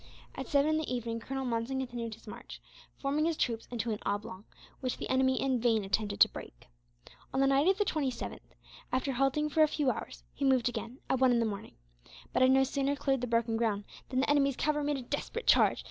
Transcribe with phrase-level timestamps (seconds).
[0.33, 2.59] At seven in the evening Colonel Monson continued his march,
[2.97, 4.45] forming his troops into an oblong,
[4.79, 6.65] which the enemy in vain attempted to break.
[7.31, 8.39] On the night of the 27th,
[8.91, 11.75] after halting for a few hours, he moved again, at one in the morning;
[12.33, 15.45] but had no sooner cleared the broken ground than the enemy's cavalry made a desperate
[15.45, 15.79] charge.